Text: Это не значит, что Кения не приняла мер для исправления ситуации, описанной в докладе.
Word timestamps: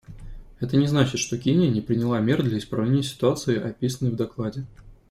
Это 0.59 0.77
не 0.77 0.87
значит, 0.87 1.19
что 1.19 1.37
Кения 1.37 1.69
не 1.69 1.79
приняла 1.79 2.19
мер 2.21 2.41
для 2.41 2.57
исправления 2.57 3.03
ситуации, 3.03 3.61
описанной 3.61 4.09
в 4.09 4.15
докладе. 4.15 4.65